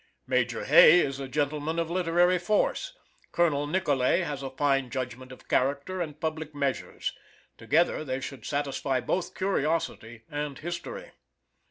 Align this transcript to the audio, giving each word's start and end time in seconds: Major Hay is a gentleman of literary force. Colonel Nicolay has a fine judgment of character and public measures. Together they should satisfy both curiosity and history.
Major 0.25 0.63
Hay 0.65 0.99
is 0.99 1.19
a 1.19 1.27
gentleman 1.27 1.77
of 1.77 1.91
literary 1.91 2.39
force. 2.39 2.93
Colonel 3.31 3.67
Nicolay 3.67 4.21
has 4.21 4.41
a 4.41 4.49
fine 4.49 4.89
judgment 4.89 5.31
of 5.31 5.47
character 5.47 6.01
and 6.01 6.19
public 6.19 6.55
measures. 6.55 7.13
Together 7.55 8.03
they 8.03 8.19
should 8.19 8.43
satisfy 8.43 8.99
both 8.99 9.35
curiosity 9.35 10.23
and 10.27 10.57
history. 10.57 11.11